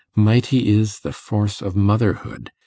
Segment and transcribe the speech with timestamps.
[0.15, 2.51] Mighty is the force of motherhood!